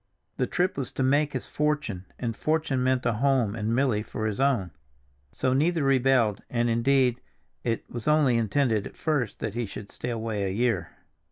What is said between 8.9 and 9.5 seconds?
first